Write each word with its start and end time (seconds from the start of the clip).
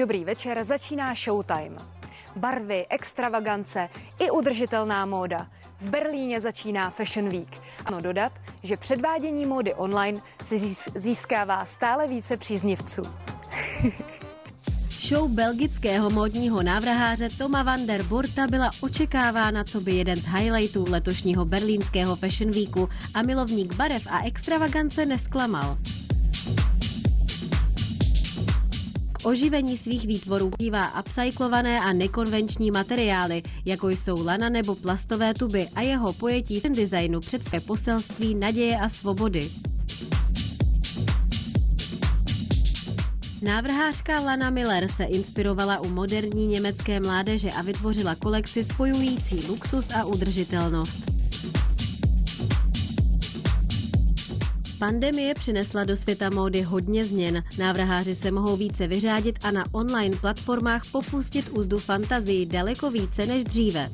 Dobrý 0.00 0.24
večer, 0.24 0.64
začíná 0.64 1.14
Showtime. 1.14 1.76
Barvy, 2.36 2.86
extravagance 2.88 3.88
i 4.18 4.30
udržitelná 4.30 5.06
móda. 5.06 5.46
V 5.80 5.90
Berlíně 5.90 6.40
začíná 6.40 6.90
Fashion 6.90 7.28
Week. 7.28 7.60
Ano 7.84 8.00
dodat, 8.00 8.32
že 8.62 8.76
předvádění 8.76 9.46
módy 9.46 9.74
online 9.74 10.20
si 10.44 10.74
získává 10.94 11.64
stále 11.64 12.08
více 12.08 12.36
příznivců. 12.36 13.02
Show 15.08 15.30
belgického 15.30 16.10
módního 16.10 16.62
návrháře 16.62 17.28
Toma 17.38 17.62
van 17.62 17.86
der 17.86 18.02
Borta 18.02 18.46
byla 18.46 18.70
očekávána 18.80 19.64
co 19.64 19.80
by 19.80 19.92
jeden 19.92 20.16
z 20.16 20.24
highlightů 20.24 20.86
letošního 20.88 21.44
berlínského 21.44 22.16
Fashion 22.16 22.50
Weeku 22.50 22.88
a 23.14 23.22
milovník 23.22 23.74
barev 23.74 24.06
a 24.10 24.24
extravagance 24.24 25.06
nesklamal. 25.06 25.78
Oživení 29.24 29.78
svých 29.78 30.06
výtvorů 30.06 30.50
používá 30.50 31.00
upcyklované 31.00 31.80
a 31.80 31.92
nekonvenční 31.92 32.70
materiály, 32.70 33.42
jako 33.64 33.88
jsou 33.88 34.24
lana 34.24 34.48
nebo 34.48 34.74
plastové 34.74 35.34
tuby 35.34 35.68
a 35.74 35.80
jeho 35.80 36.12
pojetí 36.12 36.60
v 36.60 36.62
designu 36.62 37.20
představuje 37.20 37.60
poselství 37.60 38.34
naděje 38.34 38.78
a 38.78 38.88
svobody. 38.88 39.50
Návrhářka 43.42 44.20
Lana 44.20 44.50
Miller 44.50 44.88
se 44.88 45.04
inspirovala 45.04 45.80
u 45.80 45.88
moderní 45.88 46.46
německé 46.46 47.00
mládeže 47.00 47.48
a 47.50 47.62
vytvořila 47.62 48.14
kolekci 48.14 48.64
spojující 48.64 49.46
luxus 49.48 49.90
a 49.90 50.04
udržitelnost. 50.04 51.19
Pandemie 54.80 55.34
přinesla 55.34 55.84
do 55.84 55.96
světa 55.96 56.30
módy 56.30 56.62
hodně 56.62 57.04
změn. 57.04 57.44
Návrháři 57.58 58.14
se 58.14 58.30
mohou 58.30 58.56
více 58.56 58.86
vyřádit 58.86 59.38
a 59.44 59.50
na 59.50 59.64
online 59.72 60.16
platformách 60.16 60.82
popustit 60.92 61.48
úzdu 61.48 61.78
fantazii 61.78 62.46
daleko 62.46 62.90
více 62.90 63.26
než 63.26 63.44
dříve. 63.44 63.90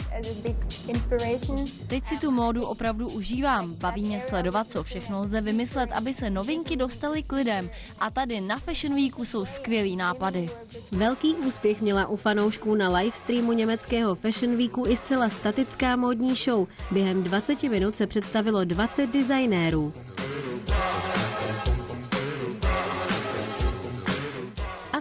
Teď 1.87 2.05
si 2.05 2.20
tu 2.20 2.31
módu 2.31 2.67
opravdu 2.67 3.09
užívám. 3.09 3.75
Baví 3.75 4.05
mě 4.05 4.20
sledovat, 4.28 4.70
co 4.70 4.83
všechno 4.83 5.20
lze 5.20 5.41
vymyslet, 5.41 5.93
aby 5.93 6.15
se 6.15 6.31
novinky 6.31 6.77
dostaly 6.77 7.23
k 7.23 7.33
lidem. 7.33 7.71
A 8.00 8.11
tady 8.11 8.41
na 8.41 8.59
Fashion 8.59 8.95
Weeku 8.95 9.25
jsou 9.25 9.47
skvělý 9.47 9.97
nápady. 9.97 10.50
Velký 10.93 11.34
úspěch 11.34 11.81
měla 11.81 12.06
u 12.06 12.17
fanoušků 12.17 12.75
na 12.75 12.89
livestreamu 12.89 13.53
německého 13.53 14.15
Fashion 14.15 14.56
Weeku 14.56 14.84
i 14.89 14.97
zcela 14.97 15.28
statická 15.28 15.97
módní 15.97 16.34
show. 16.34 16.67
Během 16.91 17.23
20 17.23 17.62
minut 17.62 17.97
se 17.97 18.06
představilo 18.06 18.65
20 18.65 19.12
designérů. 19.12 19.93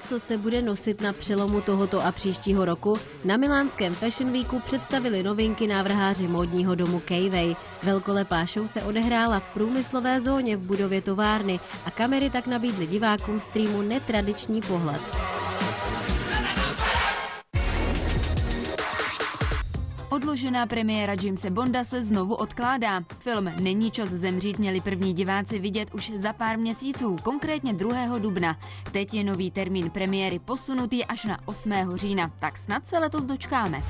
Co 0.06 0.20
se 0.20 0.38
bude 0.38 0.61
nosit 0.61 1.02
na 1.02 1.14
přelomu 1.14 1.61
tohoto 1.61 2.06
a 2.06 2.11
příštího 2.11 2.66
roku, 2.66 3.00
na 3.25 3.38
milánském 3.38 3.95
Fashion 3.95 4.31
Weeku 4.31 4.59
představili 4.59 5.23
novinky 5.23 5.67
návrháři 5.67 6.28
módního 6.28 6.75
domu 6.75 7.00
Kejvej. 7.00 7.56
Velkolepá 7.84 8.45
show 8.45 8.67
se 8.67 8.83
odehrála 8.83 9.39
v 9.39 9.53
průmyslové 9.53 10.22
zóně 10.22 10.58
v 10.58 10.59
budově 10.59 11.02
továrny 11.02 11.59
a 11.86 11.92
kamery 11.92 12.30
tak 12.30 12.48
nabídly 12.48 12.88
divákům 12.88 13.39
streamu 13.39 13.81
netradiční 13.81 14.61
pohled. 14.61 15.34
Odložená 20.16 20.66
premiéra 20.66 21.13
Jamesa 21.21 21.49
Bonda 21.49 21.83
se 21.83 22.03
znovu 22.03 22.35
odkládá. 22.35 23.02
Film 23.19 23.52
Není 23.61 23.91
čas 23.91 24.09
zemřít 24.09 24.59
měli 24.59 24.81
první 24.81 25.13
diváci 25.13 25.59
vidět 25.59 25.94
už 25.94 26.11
za 26.16 26.33
pár 26.33 26.58
měsíců, 26.58 27.16
konkrétně 27.23 27.73
2. 27.73 28.19
dubna. 28.19 28.58
Teď 28.91 29.13
je 29.13 29.23
nový 29.23 29.52
termín 29.52 29.89
premiéry 29.89 30.39
posunutý 30.39 31.05
až 31.05 31.25
na 31.25 31.39
8. 31.45 31.71
října, 31.95 32.31
tak 32.39 32.58
snad 32.58 32.87
se 32.87 32.99
letos 32.99 33.25
dočkáme. 33.25 33.83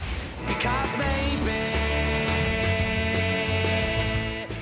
Because 0.48 0.98
baby. 0.98 1.85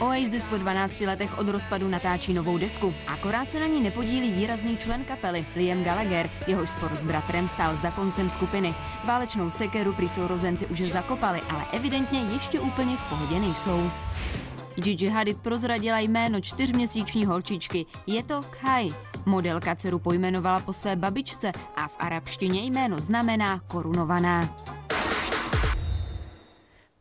Oasis 0.04 0.46
po 0.46 0.58
12 0.58 1.00
letech 1.00 1.38
od 1.40 1.50
rozpadu 1.50 1.88
natáčí 1.88 2.34
novou 2.34 2.58
desku. 2.58 2.94
Akorát 3.08 3.52
se 3.52 3.60
na 3.60 3.68
ní 3.68 3.82
nepodílí 3.82 4.32
výrazný 4.32 4.78
člen 4.78 5.04
kapely 5.04 5.46
Liam 5.56 5.84
Gallagher, 5.84 6.30
jehož 6.48 6.70
spor 6.70 6.92
s 6.96 7.04
bratrem 7.04 7.48
stál 7.48 7.76
za 7.76 7.92
koncem 7.92 8.30
skupiny. 8.30 8.74
Válečnou 9.06 9.52
sekeru 9.52 9.94
prý 9.94 10.10
sourozenci 10.10 10.66
už 10.66 10.82
zakopali, 10.82 11.42
ale 11.50 11.66
evidentně 11.72 12.20
ještě 12.20 12.60
úplně 12.60 12.98
v 12.98 13.10
pohodě 13.10 13.40
nejsou. 13.40 13.92
Gigi 14.76 15.08
Hadid 15.08 15.38
prozradila 15.38 16.00
jméno 16.00 16.42
čtyřměsíční 16.42 17.26
holčičky. 17.26 17.86
Je 18.08 18.24
to 18.24 18.42
Kai. 18.62 18.90
Modelka 19.26 19.76
dceru 19.76 20.00
pojmenovala 20.00 20.60
po 20.60 20.74
své 20.74 20.96
babičce 20.96 21.52
a 21.76 21.88
v 21.88 21.96
arabštině 22.00 22.62
jméno 22.62 23.00
znamená 23.00 23.60
korunovaná. 23.68 24.56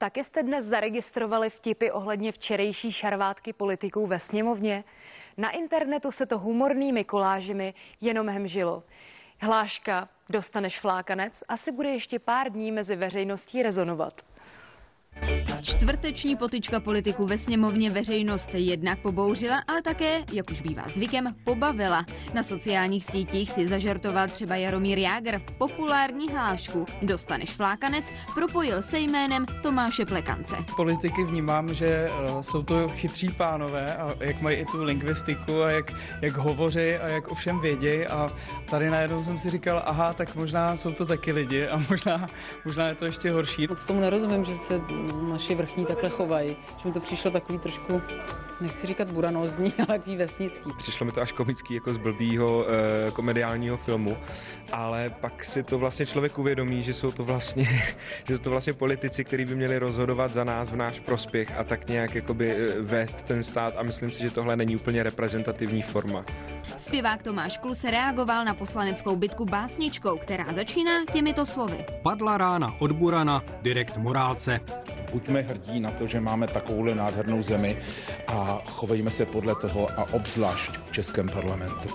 Taky 0.02 0.24
jste 0.24 0.42
dnes 0.42 0.64
zaregistrovali 0.64 1.50
vtipy 1.50 1.90
ohledně 1.90 2.32
včerejší 2.32 2.92
šarvátky 2.92 3.52
politiků 3.52 4.06
ve 4.06 4.18
sněmovně? 4.18 4.84
Na 5.36 5.50
internetu 5.50 6.10
se 6.10 6.26
to 6.26 6.38
humornými 6.38 7.04
kolážemi 7.04 7.74
jenom 8.00 8.28
hemžilo. 8.28 8.82
Hláška 9.40 10.08
Dostaneš 10.30 10.80
flákanec 10.80 11.44
asi 11.48 11.72
bude 11.72 11.88
ještě 11.88 12.18
pár 12.18 12.52
dní 12.52 12.72
mezi 12.72 12.96
veřejností 12.96 13.62
rezonovat. 13.62 14.22
Čtvrteční 15.62 16.36
potyčka 16.36 16.80
politiků 16.80 17.26
ve 17.26 17.38
sněmovně 17.38 17.90
veřejnost 17.90 18.48
jednak 18.54 18.98
pobouřila, 18.98 19.62
ale 19.68 19.82
také, 19.82 20.24
jak 20.32 20.50
už 20.50 20.60
bývá 20.60 20.82
zvykem, 20.88 21.26
pobavila. 21.44 22.04
Na 22.34 22.42
sociálních 22.42 23.04
sítích 23.04 23.50
si 23.50 23.68
zažartoval 23.68 24.28
třeba 24.28 24.56
Jaromír 24.56 24.98
Jágr 24.98 25.40
populární 25.58 26.28
hlášku 26.28 26.86
Dostaneš 27.02 27.50
flákanec, 27.50 28.04
propojil 28.34 28.82
se 28.82 28.98
jménem 28.98 29.46
Tomáše 29.62 30.06
Plekance. 30.06 30.56
Politiky 30.76 31.24
vnímám, 31.24 31.74
že 31.74 32.10
uh, 32.10 32.40
jsou 32.40 32.62
to 32.62 32.88
chytří 32.88 33.28
pánové 33.28 33.96
a 33.96 34.14
jak 34.20 34.40
mají 34.40 34.56
i 34.56 34.64
tu 34.64 34.82
lingvistiku 34.82 35.62
a 35.62 35.70
jak, 35.70 35.92
jak 36.22 36.36
hovoří 36.36 36.94
a 36.94 37.08
jak 37.08 37.28
ovšem 37.28 37.60
vědějí 37.60 38.06
a 38.06 38.30
tady 38.70 38.90
najednou 38.90 39.24
jsem 39.24 39.38
si 39.38 39.50
říkal, 39.50 39.82
aha, 39.86 40.12
tak 40.12 40.34
možná 40.34 40.76
jsou 40.76 40.92
to 40.92 41.06
taky 41.06 41.32
lidi 41.32 41.66
a 41.68 41.82
možná, 41.90 42.28
možná 42.64 42.88
je 42.88 42.94
to 42.94 43.04
ještě 43.04 43.30
horší. 43.30 43.66
Moc 43.66 43.86
tomu 43.86 44.00
nerozumím, 44.00 44.44
že 44.44 44.56
se 44.56 44.80
naši 45.28 45.51
vrchní 45.54 45.86
takhle 45.86 46.10
chovají. 46.10 46.56
Že 46.76 46.88
mi 46.88 46.94
to 46.94 47.00
přišlo 47.00 47.30
takový 47.30 47.58
trošku, 47.58 48.02
nechci 48.62 48.86
říkat 48.86 49.10
buranózní, 49.10 49.72
ale 49.78 49.98
takový 49.98 50.16
vesnický. 50.16 50.70
Přišlo 50.76 51.06
mi 51.06 51.12
to 51.12 51.20
až 51.20 51.32
komický 51.32 51.74
jako 51.74 51.94
z 51.94 51.96
blbýho 51.96 52.66
e, 52.68 53.10
komediálního 53.10 53.76
filmu, 53.76 54.16
ale 54.72 55.10
pak 55.20 55.44
si 55.44 55.62
to 55.62 55.78
vlastně 55.78 56.06
člověk 56.06 56.38
uvědomí, 56.38 56.82
že 56.82 56.94
jsou 56.94 57.12
to 57.12 57.24
vlastně, 57.24 57.64
že 58.28 58.36
jsou 58.36 58.42
to 58.42 58.50
vlastně 58.50 58.72
politici, 58.72 59.24
kteří 59.24 59.44
by 59.44 59.54
měli 59.54 59.78
rozhodovat 59.78 60.32
za 60.32 60.44
nás 60.44 60.70
v 60.70 60.76
náš 60.76 61.00
prospěch 61.00 61.58
a 61.58 61.64
tak 61.64 61.88
nějak 61.88 62.14
jakoby 62.14 62.50
eh, 62.50 62.80
vést 62.80 63.22
ten 63.22 63.42
stát 63.42 63.74
a 63.76 63.82
myslím 63.82 64.12
si, 64.12 64.22
že 64.22 64.30
tohle 64.30 64.56
není 64.56 64.76
úplně 64.76 65.02
reprezentativní 65.02 65.82
forma. 65.82 66.24
Zpěvák 66.78 67.22
Tomáš 67.22 67.58
Klus 67.58 67.84
reagoval 67.84 68.44
na 68.44 68.54
poslaneckou 68.54 69.16
bitku 69.16 69.44
básničkou, 69.44 70.18
která 70.18 70.44
začíná 70.52 70.92
těmito 71.12 71.46
slovy. 71.46 71.84
Padla 72.02 72.38
rána 72.38 72.74
od 72.78 72.92
Burana, 72.92 73.42
direkt 73.62 73.96
morálce. 73.96 74.60
Buďme 75.12 75.40
hrdí 75.40 75.80
na 75.80 75.90
to, 75.90 76.06
že 76.06 76.20
máme 76.20 76.46
takovouhle 76.46 76.94
nádhernou 76.94 77.42
zemi 77.42 77.76
a 78.26 78.62
chovejme 78.66 79.10
se 79.10 79.26
podle 79.26 79.54
toho 79.54 79.88
a 79.96 80.12
obzvlášť 80.12 80.78
v 80.88 80.92
Českém 80.92 81.28
parlamentu. 81.28 81.88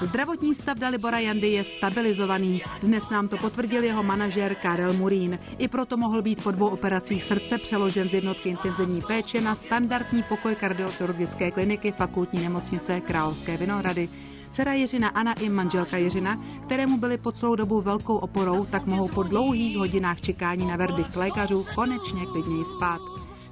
Zdravotní 0.00 0.54
stav 0.54 0.78
Dalibora 0.78 1.18
Jandy 1.18 1.46
je 1.46 1.64
stabilizovaný. 1.64 2.62
Dnes 2.82 3.10
nám 3.10 3.28
to 3.28 3.36
potvrdil 3.36 3.84
jeho 3.84 4.02
manažer 4.02 4.54
Karel 4.54 4.92
Murín. 4.92 5.38
I 5.58 5.68
proto 5.68 5.96
mohl 5.96 6.22
být 6.22 6.42
po 6.42 6.50
dvou 6.50 6.68
operacích 6.68 7.24
srdce 7.24 7.58
přeložen 7.58 8.08
z 8.08 8.14
jednotky 8.14 8.48
intenzivní 8.48 9.02
péče 9.02 9.40
na 9.40 9.54
standardní 9.54 10.22
pokoj 10.22 10.54
kardiochirurgické 10.54 11.50
kliniky 11.50 11.92
fakultní 11.92 12.42
nemocnice 12.42 13.00
Královské 13.00 13.56
Vinohrady. 13.56 14.08
Dcera 14.50 14.72
Jiřina 14.72 15.08
Anna 15.08 15.32
i 15.32 15.48
manželka 15.48 15.96
Jiřina, 15.96 16.38
kterému 16.64 16.98
byli 16.98 17.18
po 17.18 17.32
celou 17.32 17.54
dobu 17.54 17.80
velkou 17.80 18.16
oporou, 18.16 18.64
tak 18.64 18.86
mohou 18.86 19.08
po 19.08 19.22
dlouhých 19.22 19.76
hodinách 19.76 20.20
čekání 20.20 20.66
na 20.66 20.76
verdikt 20.76 21.16
lékařů 21.16 21.64
konečně 21.74 22.26
klidněji 22.32 22.64
spát. 22.64 23.00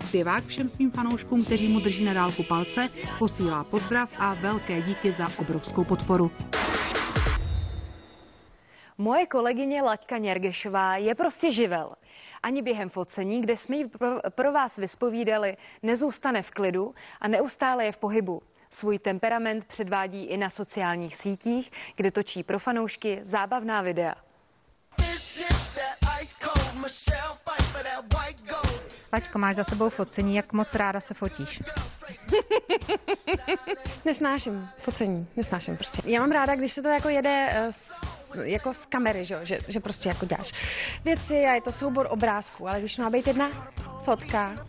Zpěvák 0.02 0.44
všem 0.44 0.68
svým 0.68 0.90
fanouškům, 0.90 1.44
kteří 1.44 1.68
mu 1.68 1.80
drží 1.80 2.04
na 2.04 2.14
dálku 2.14 2.42
palce, 2.42 2.88
posílá 3.18 3.64
pozdrav 3.64 4.08
a 4.18 4.34
velké 4.34 4.82
díky 4.82 5.12
za 5.12 5.28
obrovskou 5.38 5.84
podporu. 5.84 6.30
Moje 8.98 9.26
kolegyně 9.26 9.82
Laďka 9.82 10.18
Něrgešová 10.18 10.96
je 10.96 11.14
prostě 11.14 11.52
živel. 11.52 11.92
Ani 12.42 12.62
během 12.62 12.88
focení, 12.88 13.40
kde 13.40 13.56
jsme 13.56 13.76
ji 13.76 13.88
pro, 13.88 14.20
pro 14.30 14.52
vás 14.52 14.76
vyspovídali, 14.76 15.56
nezůstane 15.82 16.42
v 16.42 16.50
klidu 16.50 16.94
a 17.20 17.28
neustále 17.28 17.84
je 17.84 17.92
v 17.92 17.96
pohybu. 17.96 18.42
Svůj 18.70 18.98
temperament 18.98 19.64
předvádí 19.64 20.24
i 20.24 20.36
na 20.36 20.50
sociálních 20.50 21.16
sítích, 21.16 21.70
kde 21.96 22.10
točí 22.10 22.42
pro 22.42 22.58
fanoušky 22.58 23.20
zábavná 23.22 23.82
videa. 23.82 24.14
Paťko, 29.10 29.38
máš 29.38 29.56
za 29.56 29.64
sebou 29.64 29.90
focení, 29.90 30.36
jak 30.36 30.52
moc 30.52 30.74
ráda 30.74 31.00
se 31.00 31.14
fotíš? 31.14 31.62
nesnáším 34.04 34.68
focení, 34.78 35.26
nesnáším 35.36 35.76
prostě. 35.76 36.02
Já 36.04 36.20
mám 36.20 36.30
ráda, 36.30 36.56
když 36.56 36.72
se 36.72 36.82
to 36.82 36.88
jako 36.88 37.08
jede 37.08 37.48
uh, 37.50 37.66
s, 37.70 37.92
jako 38.42 38.74
z 38.74 38.86
kamery, 38.86 39.24
že, 39.24 39.40
že, 39.42 39.58
že 39.68 39.80
prostě 39.80 40.08
jako 40.08 40.26
děláš 40.26 40.52
věci 41.04 41.34
a 41.34 41.54
je 41.54 41.60
to 41.60 41.72
soubor 41.72 42.06
obrázků, 42.10 42.68
ale 42.68 42.78
když 42.78 42.98
má 42.98 43.10
být 43.10 43.26
jedna 43.26 43.72
fotka, 44.04 44.66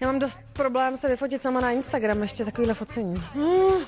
já 0.00 0.06
mám 0.06 0.18
dost 0.18 0.40
problém 0.52 0.96
se 0.96 1.08
vyfotit 1.08 1.42
sama 1.42 1.60
na 1.60 1.70
Instagram, 1.70 2.22
ještě 2.22 2.44
takovýhle 2.44 2.74
focení. 2.74 3.24
Mm. 3.34 3.86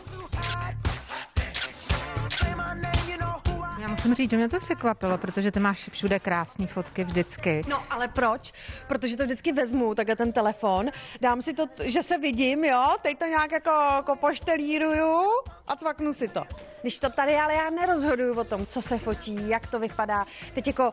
Já 3.80 3.88
musím 3.88 4.14
říct, 4.14 4.30
že 4.30 4.36
mě 4.36 4.48
to 4.48 4.60
překvapilo, 4.60 5.18
protože 5.18 5.52
ty 5.52 5.60
máš 5.60 5.88
všude 5.88 6.18
krásné 6.18 6.66
fotky 6.66 7.04
vždycky. 7.04 7.62
No, 7.68 7.82
ale 7.90 8.08
proč? 8.08 8.52
Protože 8.86 9.16
to 9.16 9.24
vždycky 9.24 9.52
vezmu, 9.52 9.94
takhle 9.94 10.16
ten 10.16 10.32
telefon, 10.32 10.86
dám 11.20 11.42
si 11.42 11.54
to, 11.54 11.66
že 11.84 12.02
se 12.02 12.18
vidím, 12.18 12.64
jo, 12.64 12.96
teď 13.02 13.18
to 13.18 13.24
nějak 13.24 13.52
jako, 13.52 13.70
jako 13.70 14.16
poštelíruju 14.16 15.22
a 15.66 15.76
cvaknu 15.76 16.12
si 16.12 16.28
to. 16.28 16.44
Když 16.82 16.98
to 16.98 17.10
tady, 17.10 17.34
ale 17.34 17.54
já 17.54 17.70
nerozhoduju 17.70 18.40
o 18.40 18.44
tom, 18.44 18.66
co 18.66 18.82
se 18.82 18.98
fotí, 18.98 19.48
jak 19.48 19.66
to 19.66 19.78
vypadá. 19.78 20.26
Teď 20.54 20.66
jako 20.66 20.92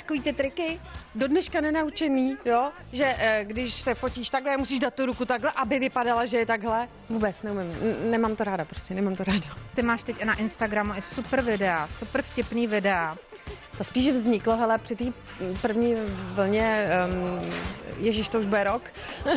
takový 0.00 0.20
ty 0.20 0.32
triky, 0.32 0.80
do 1.14 1.28
dneška 1.28 1.60
nenaučený, 1.60 2.36
jo, 2.44 2.70
že 2.92 3.14
eh, 3.18 3.44
když 3.44 3.72
se 3.74 3.94
fotíš 3.94 4.30
takhle, 4.30 4.56
musíš 4.56 4.78
dát 4.78 4.94
tu 4.94 5.06
ruku 5.06 5.24
takhle, 5.24 5.52
aby 5.56 5.78
vypadala, 5.78 6.24
že 6.24 6.36
je 6.38 6.46
takhle. 6.46 6.88
Vůbec 7.08 7.42
neumím, 7.42 7.72
N- 7.82 8.10
nemám 8.10 8.36
to 8.36 8.44
ráda 8.44 8.64
prostě, 8.64 8.94
nemám 8.94 9.16
to 9.16 9.24
ráda. 9.24 9.46
Ty 9.74 9.82
máš 9.82 10.02
teď 10.02 10.24
na 10.24 10.34
Instagramu 10.34 10.92
i 10.96 11.02
super 11.02 11.42
videa, 11.42 11.88
super 11.90 12.22
vtipný 12.22 12.66
videa. 12.66 13.16
To 13.78 13.84
spíš 13.84 14.08
vzniklo, 14.08 14.56
hele, 14.56 14.78
při 14.78 14.96
té 14.96 15.04
první 15.62 15.94
vlně, 16.34 16.88
um, 17.40 17.52
Ježíš, 17.98 18.28
to 18.28 18.38
už 18.38 18.46
bude 18.46 18.64
rok, 18.64 18.82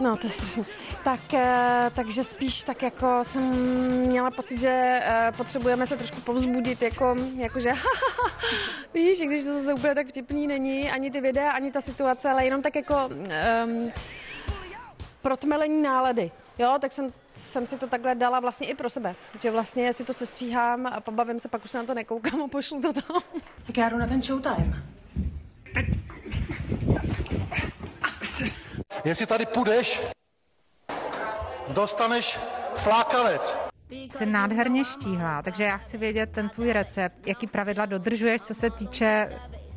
No, 0.00 0.16
to 0.16 0.26
je 0.26 0.30
strašně. 0.30 0.64
Tak, 1.04 1.34
eh, 1.34 1.90
takže 1.94 2.24
spíš 2.24 2.64
tak 2.64 2.82
jako 2.82 3.18
jsem 3.22 3.42
měla 4.06 4.30
pocit, 4.30 4.60
že 4.60 5.00
eh, 5.02 5.32
potřebujeme 5.36 5.86
se 5.86 5.96
trošku 5.96 6.20
povzbudit, 6.20 6.82
jako, 6.82 7.16
jakože 7.36 7.72
víš, 8.94 9.20
když 9.20 9.44
to 9.44 9.54
zase 9.54 9.74
úplně 9.74 9.94
tak 9.94 10.06
vtipný 10.06 10.46
není, 10.46 10.90
ani 10.90 11.10
ty 11.10 11.20
videa, 11.20 11.50
ani 11.50 11.72
ta 11.72 11.80
situace, 11.80 12.30
ale 12.30 12.44
jenom 12.44 12.62
tak 12.62 12.76
jako 12.76 13.08
um, 13.08 13.88
protmelení 15.22 15.82
nálady. 15.82 16.30
Jo, 16.58 16.76
tak 16.80 16.92
jsem, 16.92 17.12
jsem 17.34 17.66
si 17.66 17.78
to 17.78 17.86
takhle 17.86 18.14
dala 18.14 18.40
vlastně 18.40 18.66
i 18.66 18.74
pro 18.74 18.90
sebe, 18.90 19.14
že 19.40 19.50
vlastně 19.50 19.92
si 19.92 20.04
to 20.04 20.12
sestříhám 20.12 20.86
a 20.86 21.00
pobavím 21.00 21.40
se, 21.40 21.48
pak 21.48 21.64
už 21.64 21.70
se 21.70 21.78
na 21.78 21.84
to 21.84 21.94
nekoukám 21.94 22.42
a 22.42 22.48
pošlu 22.48 22.80
to 22.80 22.92
tam. 22.92 23.22
Tak 23.66 23.76
já 23.76 23.88
jdu 23.88 23.98
na 23.98 24.06
ten 24.06 24.22
showtime. 24.22 24.82
Jestli 29.04 29.26
tady 29.26 29.46
půjdeš, 29.46 30.00
dostaneš 31.68 32.38
flákanec. 32.74 33.56
Jsi 33.90 34.26
nádherně 34.26 34.84
štíhlá, 34.84 35.42
takže 35.42 35.64
já 35.64 35.76
chci 35.76 35.98
vědět 35.98 36.30
ten 36.32 36.48
tvůj 36.48 36.72
recept, 36.72 37.26
jaký 37.26 37.46
pravidla 37.46 37.86
dodržuješ, 37.86 38.42
co 38.42 38.54
se 38.54 38.70
týče 38.70 39.28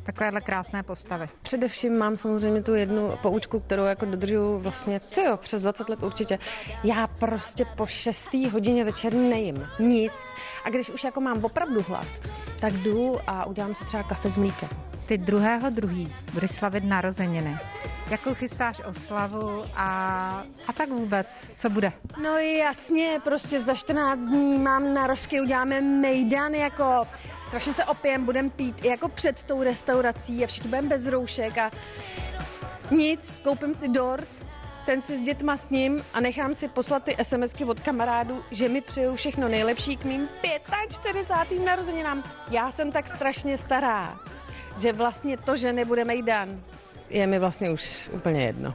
takovéhle 0.05 0.41
krásné 0.41 0.83
postavy. 0.83 1.29
Především 1.41 1.97
mám 1.97 2.17
samozřejmě 2.17 2.63
tu 2.63 2.73
jednu 2.73 3.17
poučku, 3.21 3.59
kterou 3.59 3.83
jako 3.83 4.05
dodržuju 4.05 4.59
vlastně, 4.59 4.99
ty 4.99 5.23
jo, 5.23 5.37
přes 5.37 5.61
20 5.61 5.89
let 5.89 6.03
určitě. 6.03 6.39
Já 6.83 7.07
prostě 7.07 7.65
po 7.65 7.85
6. 7.85 8.33
hodině 8.33 8.83
večerní 8.83 9.29
nejím 9.29 9.67
nic 9.79 10.33
a 10.65 10.69
když 10.69 10.89
už 10.89 11.03
jako 11.03 11.21
mám 11.21 11.45
opravdu 11.45 11.81
hlad, 11.87 12.07
tak 12.59 12.73
jdu 12.73 13.17
a 13.27 13.45
udělám 13.45 13.75
si 13.75 13.85
třeba 13.85 14.03
kafe 14.03 14.29
s 14.29 14.37
mlíkem. 14.37 14.69
Ty 15.05 15.17
druhého 15.17 15.69
druhý 15.69 16.15
budeš 16.33 16.51
slavit 16.51 16.83
narozeniny. 16.83 17.59
Jakou 18.11 18.33
chystáš 18.33 18.81
oslavu 18.85 19.65
a, 19.75 19.87
a 20.67 20.73
tak 20.73 20.89
vůbec, 20.89 21.47
co 21.57 21.69
bude? 21.69 21.93
No 22.23 22.37
jasně, 22.37 23.21
prostě 23.23 23.61
za 23.61 23.75
14 23.75 24.19
dní 24.19 24.59
mám 24.59 24.93
na 24.93 25.07
rožky, 25.07 25.41
uděláme 25.41 25.81
mejdan 25.81 26.53
jako 26.53 27.07
strašně 27.47 27.73
se 27.73 27.85
opijem, 27.85 28.25
budem 28.25 28.49
pít 28.49 28.85
i 28.85 28.87
jako 28.87 29.07
před 29.07 29.43
tou 29.43 29.63
restaurací 29.63 30.43
a 30.43 30.47
všichni 30.47 30.69
budeme 30.69 30.87
bez 30.87 31.07
roušek 31.07 31.57
a 31.57 31.71
nic, 32.91 33.33
koupím 33.43 33.73
si 33.73 33.87
dort, 33.89 34.27
ten 34.85 35.01
si 35.01 35.17
s 35.17 35.21
dětma 35.21 35.57
s 35.57 35.69
ním 35.69 36.03
a 36.13 36.19
nechám 36.19 36.55
si 36.55 36.67
poslat 36.67 37.03
ty 37.03 37.15
SMSky 37.23 37.65
od 37.65 37.79
kamarádů, 37.79 38.43
že 38.51 38.69
mi 38.69 38.81
přeju 38.81 39.15
všechno 39.15 39.47
nejlepší 39.47 39.97
k 39.97 40.05
mým 40.05 40.29
45. 40.89 41.65
narozeninám. 41.65 42.23
Já 42.49 42.71
jsem 42.71 42.91
tak 42.91 43.07
strašně 43.07 43.57
stará, 43.57 44.19
že 44.79 44.93
vlastně 44.93 45.37
to, 45.37 45.55
že 45.55 45.73
nebude 45.73 46.05
mejdan, 46.05 46.61
je 47.11 47.27
mi 47.27 47.39
vlastně 47.39 47.71
už 47.71 48.09
úplně 48.13 48.43
jedno. 48.43 48.73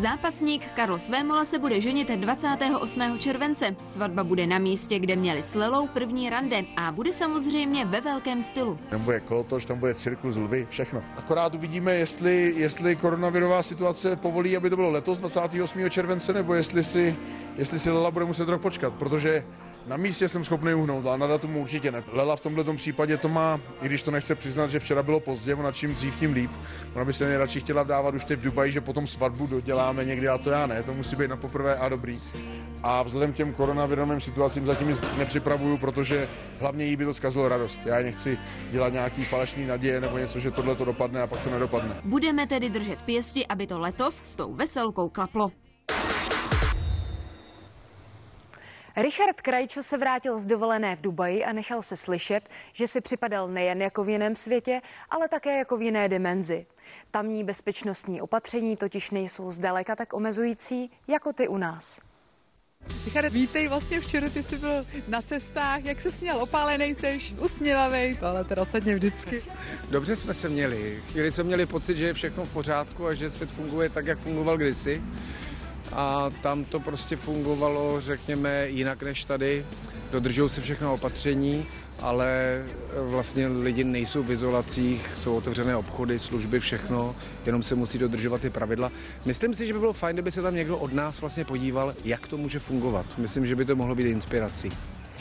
Zápasník 0.00 0.62
Carlos 0.76 1.08
Vémola 1.08 1.44
se 1.44 1.58
bude 1.58 1.80
ženit 1.80 2.08
28. 2.10 3.18
července. 3.18 3.76
Svatba 3.84 4.24
bude 4.24 4.46
na 4.46 4.58
místě, 4.58 4.98
kde 4.98 5.16
měli 5.16 5.42
s 5.42 5.54
Lelou 5.54 5.86
první 5.88 6.30
rande 6.30 6.62
a 6.76 6.92
bude 6.92 7.12
samozřejmě 7.12 7.84
ve 7.84 8.00
velkém 8.00 8.42
stylu. 8.42 8.78
Tam 8.90 9.00
bude 9.00 9.20
kolotoč, 9.20 9.64
tam 9.64 9.78
bude 9.78 9.94
cirkus, 9.94 10.36
lvy, 10.36 10.66
všechno. 10.70 11.02
Akorát 11.16 11.54
uvidíme, 11.54 11.94
jestli, 11.94 12.54
jestli 12.56 12.96
koronavirová 12.96 13.62
situace 13.62 14.16
povolí, 14.16 14.56
aby 14.56 14.70
to 14.70 14.76
bylo 14.76 14.90
letos 14.90 15.18
28. 15.18 15.90
července, 15.90 16.32
nebo 16.32 16.54
jestli 16.54 16.84
si, 16.84 17.16
jestli 17.56 17.78
si 17.78 17.90
Lela 17.90 18.10
bude 18.10 18.24
muset 18.24 18.48
rok 18.48 18.62
počkat, 18.62 18.92
protože 18.92 19.44
na 19.86 19.96
místě 19.96 20.28
jsem 20.28 20.44
schopný 20.44 20.74
uhnout, 20.74 21.06
ale 21.06 21.18
na 21.18 21.26
datumu 21.26 21.60
určitě 21.62 21.90
ne. 21.90 22.02
Lela 22.12 22.36
v 22.36 22.40
tomto 22.40 22.74
případě 22.74 23.18
to 23.18 23.28
má, 23.28 23.60
i 23.82 23.86
když 23.86 24.02
to 24.02 24.10
nechce 24.10 24.34
přiznat, 24.34 24.66
že 24.66 24.78
včera 24.78 25.02
bylo 25.02 25.20
pozdě, 25.20 25.54
ona 25.54 25.72
čím 25.72 25.94
dřív, 25.94 26.18
tím 26.18 26.32
líp. 26.32 26.50
Ona 26.94 27.04
by 27.04 27.12
se 27.12 27.28
nejradši 27.28 27.60
chtěla 27.60 27.82
dávat 27.82 28.14
už 28.14 28.24
teď 28.24 28.38
v 28.38 28.42
Dubaji, 28.42 28.72
že 28.72 28.80
potom 28.80 29.06
svatbu 29.06 29.46
doděláme 29.46 30.04
někdy, 30.04 30.28
a 30.28 30.38
to 30.38 30.50
já 30.50 30.66
ne, 30.66 30.82
to 30.82 30.94
musí 30.94 31.16
být 31.16 31.30
na 31.30 31.36
poprvé 31.36 31.76
a 31.76 31.88
dobrý. 31.88 32.18
A 32.82 33.02
vzhledem 33.02 33.32
k 33.32 33.36
těm 33.36 33.52
koronavirovým 33.52 34.20
situacím 34.20 34.66
zatím 34.66 34.88
nic 34.88 35.00
nepřipravuju, 35.18 35.78
protože 35.78 36.28
hlavně 36.60 36.84
jí 36.84 36.96
by 36.96 37.04
to 37.04 37.14
zkazilo 37.14 37.48
radost. 37.48 37.80
Já 37.84 37.98
nechci 37.98 38.38
dělat 38.70 38.92
nějaký 38.92 39.24
falešný 39.24 39.66
naděje 39.66 40.00
nebo 40.00 40.18
něco, 40.18 40.40
že 40.40 40.50
tohle 40.50 40.74
to 40.74 40.84
dopadne 40.84 41.22
a 41.22 41.26
pak 41.26 41.40
to 41.44 41.50
nedopadne. 41.50 41.96
Budeme 42.04 42.46
tedy 42.46 42.70
držet 42.70 43.02
pěsti, 43.02 43.46
aby 43.46 43.66
to 43.66 43.78
letos 43.78 44.20
s 44.24 44.36
tou 44.36 44.54
veselkou 44.54 45.08
klaplo. 45.08 45.52
Richard 48.96 49.40
Krajčo 49.40 49.82
se 49.82 49.98
vrátil 49.98 50.38
z 50.38 50.46
dovolené 50.46 50.96
v 50.96 51.00
Dubaji 51.00 51.44
a 51.44 51.52
nechal 51.52 51.82
se 51.82 51.96
slyšet, 51.96 52.48
že 52.72 52.86
si 52.86 53.00
připadal 53.00 53.48
nejen 53.48 53.82
jako 53.82 54.04
v 54.04 54.08
jiném 54.08 54.36
světě, 54.36 54.80
ale 55.10 55.28
také 55.28 55.58
jako 55.58 55.76
v 55.76 55.82
jiné 55.82 56.08
dimenzi. 56.08 56.66
Tamní 57.10 57.44
bezpečnostní 57.44 58.20
opatření 58.20 58.76
totiž 58.76 59.10
nejsou 59.10 59.50
zdaleka 59.50 59.96
tak 59.96 60.12
omezující 60.12 60.90
jako 61.08 61.32
ty 61.32 61.48
u 61.48 61.56
nás. 61.56 62.00
Richard, 63.04 63.32
vítej 63.32 63.68
vlastně 63.68 64.00
včera, 64.00 64.28
ty 64.28 64.42
jsi 64.42 64.58
byl 64.58 64.86
na 65.08 65.22
cestách, 65.22 65.84
jak 65.84 66.00
se 66.00 66.12
směl, 66.12 66.42
opálený 66.42 66.94
seš, 66.94 67.34
usměvavý, 67.44 68.16
to 68.16 68.26
ale 68.26 68.44
teda 68.44 68.62
ostatně 68.62 68.94
vždycky. 68.94 69.42
Dobře 69.90 70.16
jsme 70.16 70.34
se 70.34 70.48
měli. 70.48 71.02
Chvíli 71.12 71.32
jsme 71.32 71.44
měli 71.44 71.66
pocit, 71.66 71.96
že 71.96 72.06
je 72.06 72.14
všechno 72.14 72.44
v 72.44 72.52
pořádku 72.52 73.06
a 73.06 73.14
že 73.14 73.30
svět 73.30 73.50
funguje 73.50 73.88
tak, 73.88 74.06
jak 74.06 74.18
fungoval 74.18 74.56
kdysi 74.56 75.02
a 75.92 76.30
tam 76.42 76.64
to 76.64 76.80
prostě 76.80 77.16
fungovalo, 77.16 78.00
řekněme, 78.00 78.68
jinak 78.68 79.02
než 79.02 79.24
tady. 79.24 79.66
Dodržují 80.12 80.50
se 80.50 80.60
všechno 80.60 80.94
opatření, 80.94 81.66
ale 82.00 82.62
vlastně 82.94 83.46
lidi 83.46 83.84
nejsou 83.84 84.22
v 84.22 84.30
izolacích, 84.30 85.10
jsou 85.14 85.36
otevřené 85.36 85.76
obchody, 85.76 86.18
služby, 86.18 86.60
všechno, 86.60 87.14
jenom 87.46 87.62
se 87.62 87.74
musí 87.74 87.98
dodržovat 87.98 88.40
ty 88.40 88.50
pravidla. 88.50 88.92
Myslím 89.24 89.54
si, 89.54 89.66
že 89.66 89.72
by 89.72 89.78
bylo 89.78 89.92
fajn, 89.92 90.16
kdyby 90.16 90.30
se 90.30 90.42
tam 90.42 90.54
někdo 90.54 90.78
od 90.78 90.92
nás 90.92 91.20
vlastně 91.20 91.44
podíval, 91.44 91.94
jak 92.04 92.28
to 92.28 92.36
může 92.36 92.58
fungovat. 92.58 93.06
Myslím, 93.18 93.46
že 93.46 93.56
by 93.56 93.64
to 93.64 93.76
mohlo 93.76 93.94
být 93.94 94.06
inspirací. 94.06 94.72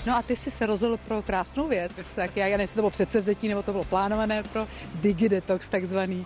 No 0.05 0.17
a 0.17 0.21
ty 0.21 0.35
jsi 0.35 0.51
se 0.51 0.65
rozhodl 0.65 0.97
pro 0.97 1.21
krásnou 1.21 1.67
věc, 1.67 2.13
tak 2.15 2.37
já, 2.37 2.47
já 2.47 2.51
nevím, 2.51 2.61
jestli 2.61 2.75
to 2.75 2.81
bylo 2.81 2.89
předsevzetí, 2.89 3.47
nebo 3.47 3.63
to 3.63 3.71
bylo 3.71 3.83
plánované 3.83 4.43
pro 4.43 4.67
digidetox 4.95 5.69
takzvaný. 5.69 6.25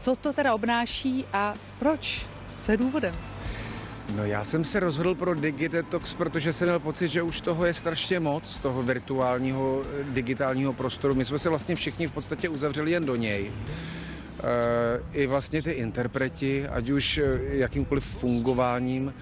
Co 0.00 0.16
to 0.16 0.32
teda 0.32 0.54
obnáší 0.54 1.24
a 1.32 1.54
proč? 1.78 2.26
Co 2.58 2.72
je 2.72 2.76
důvodem? 2.76 3.14
No 4.14 4.24
já 4.24 4.44
jsem 4.44 4.64
se 4.64 4.80
rozhodl 4.80 5.14
pro 5.14 5.34
Digitetox, 5.34 6.14
protože 6.14 6.52
jsem 6.52 6.68
měl 6.68 6.78
pocit, 6.78 7.08
že 7.08 7.22
už 7.22 7.40
toho 7.40 7.66
je 7.66 7.74
strašně 7.74 8.20
moc, 8.20 8.58
toho 8.58 8.82
virtuálního 8.82 9.82
digitálního 10.02 10.72
prostoru. 10.72 11.14
My 11.14 11.24
jsme 11.24 11.38
se 11.38 11.48
vlastně 11.48 11.76
všichni 11.76 12.06
v 12.06 12.12
podstatě 12.12 12.48
uzavřeli 12.48 12.90
jen 12.90 13.06
do 13.06 13.16
něj. 13.16 13.50
I 15.12 15.26
vlastně 15.26 15.62
ty 15.62 15.70
interpreti, 15.70 16.68
ať 16.68 16.90
už 16.90 17.20
jakýmkoliv 17.48 18.04
fungováním, 18.04 19.14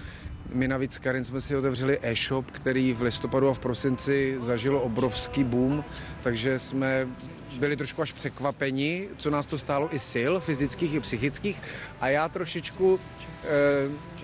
my 0.53 0.67
navíc 0.67 0.99
Karin 0.99 1.23
jsme 1.23 1.39
si 1.39 1.55
otevřeli 1.55 1.99
e-shop, 2.01 2.51
který 2.51 2.93
v 2.93 3.01
listopadu 3.01 3.49
a 3.49 3.53
v 3.53 3.59
prosinci 3.59 4.37
zažilo 4.39 4.81
obrovský 4.81 5.43
boom, 5.43 5.83
takže 6.21 6.59
jsme 6.59 7.07
byli 7.59 7.77
trošku 7.77 8.01
až 8.01 8.11
překvapeni, 8.11 9.07
co 9.17 9.29
nás 9.29 9.45
to 9.45 9.57
stálo 9.57 9.95
i 9.95 9.99
sil, 10.11 10.31
fyzických 10.39 10.93
i 10.93 10.99
psychických. 10.99 11.61
A 12.01 12.09
já 12.09 12.29
trošičku 12.29 12.99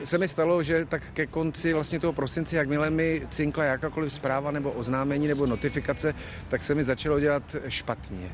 e, 0.03 0.05
se 0.05 0.17
mi 0.17 0.27
stalo, 0.27 0.63
že 0.63 0.85
tak 0.85 1.03
ke 1.13 1.27
konci 1.27 1.73
vlastně 1.73 1.99
toho 1.99 2.13
prosince, 2.13 2.55
jakmile 2.55 2.89
mi 2.89 3.21
cinkla 3.29 3.63
jakákoliv 3.63 4.13
zpráva 4.13 4.51
nebo 4.51 4.71
oznámení 4.71 5.27
nebo 5.27 5.45
notifikace, 5.45 6.15
tak 6.47 6.61
se 6.61 6.75
mi 6.75 6.83
začalo 6.83 7.19
dělat 7.19 7.55
špatně. 7.67 8.31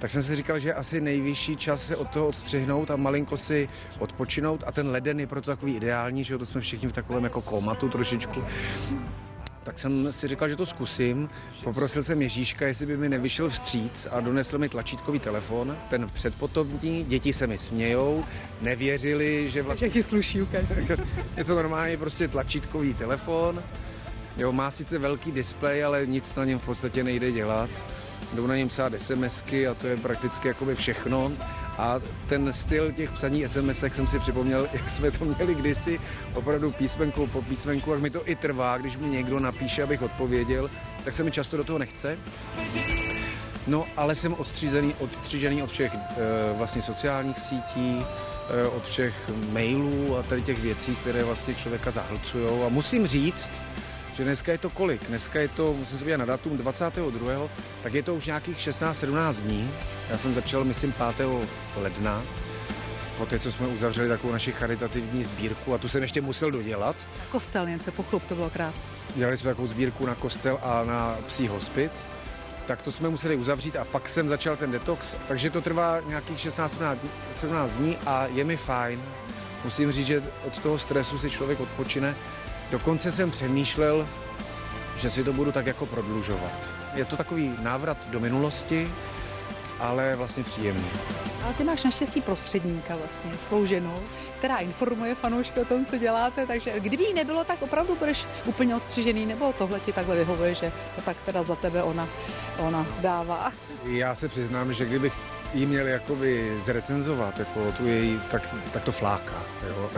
Tak 0.00 0.10
jsem 0.10 0.22
si 0.22 0.36
říkal, 0.36 0.58
že 0.58 0.74
asi 0.74 1.00
nejvyšší 1.00 1.56
čas 1.56 1.86
se 1.86 1.96
od 1.96 2.08
toho 2.08 2.26
odstřihnout 2.26 2.90
a 2.90 2.96
malinko 2.96 3.36
si 3.36 3.68
odpočinout 3.98 4.64
a 4.66 4.72
ten 4.72 4.88
leden 4.88 5.20
je 5.20 5.26
proto 5.26 5.50
takový 5.50 5.76
ideální, 5.76 6.24
že 6.24 6.34
jo, 6.34 6.38
to 6.38 6.46
jsme 6.46 6.60
všichni 6.60 6.88
v 6.88 6.92
takovém 6.92 7.24
jako 7.24 7.42
komatu 7.42 7.88
trošičku 7.88 8.44
tak 9.62 9.78
jsem 9.78 10.12
si 10.12 10.28
říkal, 10.28 10.48
že 10.48 10.56
to 10.56 10.66
zkusím. 10.66 11.30
Poprosil 11.64 12.02
jsem 12.02 12.22
Ježíška, 12.22 12.66
jestli 12.66 12.86
by 12.86 12.96
mi 12.96 13.08
nevyšel 13.08 13.48
vstříc 13.48 14.06
a 14.10 14.20
donesl 14.20 14.58
mi 14.58 14.68
tlačítkový 14.68 15.18
telefon, 15.18 15.76
ten 15.90 16.10
předpotomní, 16.14 17.04
děti 17.04 17.32
se 17.32 17.46
mi 17.46 17.58
smějou, 17.58 18.24
nevěřili, 18.60 19.50
že 19.50 19.62
vlastně... 19.62 19.86
Jaký 19.86 20.02
sluší. 20.02 20.38
Je 21.36 21.44
to 21.44 21.54
normálně 21.54 21.96
prostě 21.96 22.28
tlačítkový 22.28 22.94
telefon, 22.94 23.62
jo, 24.36 24.52
má 24.52 24.70
sice 24.70 24.98
velký 24.98 25.32
displej, 25.32 25.84
ale 25.84 26.06
nic 26.06 26.36
na 26.36 26.44
něm 26.44 26.58
v 26.58 26.64
podstatě 26.64 27.04
nejde 27.04 27.32
dělat. 27.32 27.70
Jdou 28.32 28.46
na 28.46 28.56
něm 28.56 28.68
psát 28.68 28.92
SMSky 28.98 29.68
a 29.68 29.74
to 29.74 29.86
je 29.86 29.96
prakticky 29.96 30.48
jakoby 30.48 30.74
všechno. 30.74 31.32
A 31.78 32.00
ten 32.28 32.52
styl 32.52 32.92
těch 32.92 33.10
psaní 33.10 33.48
SMS 33.48 33.84
jsem 33.92 34.06
si 34.06 34.18
připomněl, 34.18 34.68
jak 34.72 34.90
jsme 34.90 35.10
to 35.10 35.24
měli 35.24 35.54
kdysi, 35.54 36.00
opravdu 36.34 36.70
písmenkou 36.70 37.26
po 37.26 37.42
písmenku, 37.42 37.92
jak 37.92 38.00
mi 38.00 38.10
to 38.10 38.28
i 38.28 38.34
trvá, 38.34 38.78
když 38.78 38.96
mi 38.96 39.06
někdo 39.06 39.40
napíše, 39.40 39.82
abych 39.82 40.02
odpověděl, 40.02 40.70
tak 41.04 41.14
se 41.14 41.22
mi 41.22 41.30
často 41.30 41.56
do 41.56 41.64
toho 41.64 41.78
nechce. 41.78 42.18
No, 43.66 43.86
ale 43.96 44.14
jsem 44.14 44.34
odstřízený, 44.34 44.94
odstřížený 44.98 45.62
od 45.62 45.70
všech 45.70 45.94
e, 45.94 45.98
vlastně 46.58 46.82
sociálních 46.82 47.38
sítí, 47.38 48.04
e, 48.50 48.66
od 48.66 48.86
všech 48.86 49.30
mailů 49.52 50.16
a 50.16 50.22
tady 50.22 50.42
těch 50.42 50.58
věcí, 50.58 50.96
které 50.96 51.24
vlastně 51.24 51.54
člověka 51.54 51.90
zahlcují. 51.90 52.62
A 52.66 52.68
musím 52.68 53.06
říct, 53.06 53.50
že 54.16 54.24
dneska 54.24 54.52
je 54.52 54.58
to 54.58 54.70
kolik? 54.70 55.08
Dneska 55.08 55.40
je 55.40 55.48
to, 55.48 55.74
musím 55.74 55.98
se 55.98 56.18
na 56.18 56.24
datum 56.24 56.56
22. 56.56 57.48
tak 57.82 57.94
je 57.94 58.02
to 58.02 58.14
už 58.14 58.26
nějakých 58.26 58.56
16-17 58.56 59.42
dní. 59.42 59.70
Já 60.10 60.18
jsem 60.18 60.34
začal, 60.34 60.64
myslím, 60.64 60.94
5. 61.16 61.28
ledna, 61.76 62.22
po 63.18 63.26
té, 63.26 63.38
co 63.38 63.52
jsme 63.52 63.66
uzavřeli 63.66 64.08
takovou 64.08 64.32
naši 64.32 64.52
charitativní 64.52 65.24
sbírku 65.24 65.74
a 65.74 65.78
tu 65.78 65.88
jsem 65.88 66.02
ještě 66.02 66.20
musel 66.20 66.50
dodělat. 66.50 66.96
Kostel, 67.30 67.68
jen 67.68 67.80
se 67.80 67.90
pochlup, 67.90 68.26
to 68.26 68.34
bylo 68.34 68.50
krásné. 68.50 68.90
Dělali 69.16 69.36
jsme 69.36 69.50
takovou 69.50 69.66
sbírku 69.66 70.06
na 70.06 70.14
kostel 70.14 70.58
a 70.62 70.84
na 70.84 71.16
psí 71.26 71.48
hospic 71.48 72.06
tak 72.70 72.82
to 72.82 72.92
jsme 72.92 73.08
museli 73.08 73.36
uzavřít 73.36 73.76
a 73.76 73.84
pak 73.84 74.08
jsem 74.08 74.28
začal 74.28 74.56
ten 74.56 74.70
detox, 74.70 75.16
takže 75.28 75.50
to 75.50 75.60
trvá 75.60 76.00
nějakých 76.00 76.36
16-17 76.38 76.78
dní 77.76 77.96
a 78.06 78.26
je 78.26 78.44
mi 78.44 78.56
fajn. 78.56 79.02
Musím 79.64 79.92
říct, 79.92 80.06
že 80.06 80.22
od 80.46 80.58
toho 80.58 80.78
stresu 80.78 81.18
si 81.18 81.30
člověk 81.30 81.60
odpočine 81.60 82.16
Dokonce 82.70 83.12
jsem 83.12 83.30
přemýšlel, 83.30 84.08
že 84.96 85.10
si 85.10 85.24
to 85.24 85.32
budu 85.32 85.52
tak 85.52 85.66
jako 85.66 85.86
prodlužovat. 85.86 86.70
Je 86.94 87.04
to 87.04 87.16
takový 87.16 87.56
návrat 87.62 88.08
do 88.08 88.20
minulosti, 88.20 88.90
ale 89.78 90.16
vlastně 90.16 90.44
příjemný. 90.44 90.90
Ale 91.44 91.54
ty 91.54 91.64
máš 91.64 91.84
naštěstí 91.84 92.20
prostředníka 92.20 92.96
vlastně, 92.96 93.32
svou 93.40 93.66
ženu, 93.66 94.00
která 94.38 94.56
informuje 94.56 95.14
fanoušky 95.14 95.60
o 95.60 95.64
tom, 95.64 95.84
co 95.84 95.98
děláte, 95.98 96.46
takže 96.46 96.80
kdyby 96.80 97.04
jí 97.04 97.14
nebylo, 97.14 97.44
tak 97.44 97.62
opravdu 97.62 97.96
budeš 97.96 98.26
úplně 98.44 98.76
odstřižený, 98.76 99.26
nebo 99.26 99.52
tohle 99.52 99.80
ti 99.80 99.92
takhle 99.92 100.16
vyhovuje, 100.16 100.54
že 100.54 100.72
to 100.96 101.02
tak 101.02 101.16
teda 101.26 101.42
za 101.42 101.56
tebe 101.56 101.82
ona, 101.82 102.08
ona 102.58 102.86
dává. 103.00 103.52
Já 103.84 104.14
se 104.14 104.28
přiznám, 104.28 104.72
že 104.72 104.86
kdybych 104.86 105.12
jí 105.54 105.66
měl 105.66 105.86
jakoby 105.86 106.56
zrecenzovat, 106.60 107.38
jako 107.38 107.72
tu 107.72 107.86
její, 107.86 108.20
tak, 108.30 108.54
tak 108.72 108.84
to 108.84 108.92
fláká. 108.92 109.42
Jo. 109.68 109.90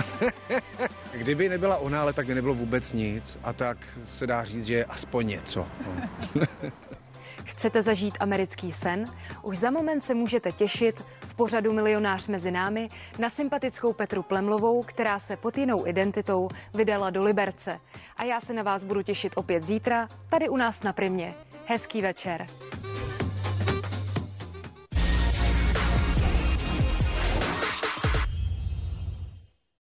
Kdyby 1.13 1.49
nebyla 1.49 1.77
ona, 1.77 2.01
ale 2.01 2.13
tak 2.13 2.27
by 2.27 2.35
nebylo 2.35 2.55
vůbec 2.55 2.93
nic 2.93 3.39
a 3.43 3.53
tak 3.53 3.79
se 4.05 4.27
dá 4.27 4.45
říct, 4.45 4.67
že 4.67 4.75
je 4.75 4.85
aspoň 4.85 5.27
něco. 5.27 5.67
No. 6.35 6.47
Chcete 7.45 7.83
zažít 7.83 8.15
americký 8.21 8.73
sen? 8.73 9.05
Už 9.43 9.59
za 9.59 9.71
moment 9.71 10.01
se 10.05 10.15
můžete 10.15 10.53
těšit 10.53 11.05
v 11.21 11.35
pořadu 11.35 11.73
Milionář 11.73 12.29
mezi 12.29 12.51
námi 12.51 12.89
na 13.19 13.29
sympatickou 13.31 13.93
Petru 13.93 14.23
Plemlovou, 14.23 14.83
která 14.83 15.19
se 15.19 15.37
pod 15.37 15.59
jinou 15.59 15.87
identitou 15.87 16.49
vydala 16.75 17.11
do 17.11 17.23
Liberce. 17.23 17.81
A 18.17 18.25
já 18.25 18.41
se 18.41 18.53
na 18.53 18.63
vás 18.63 18.85
budu 18.85 19.03
těšit 19.03 19.33
opět 19.37 19.63
zítra, 19.63 20.09
tady 20.29 20.49
u 20.49 20.57
nás 20.57 20.83
na 20.83 20.93
Primě. 20.93 21.35
Hezký 21.67 22.03
večer. 22.03 22.47